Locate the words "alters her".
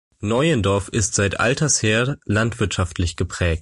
1.39-2.17